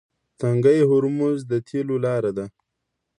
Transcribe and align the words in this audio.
تنګی 0.39 0.79
هرمز 0.89 1.39
د 1.51 1.53
تیلو 1.67 1.95
لاره 2.05 2.31
ده. 2.37 2.45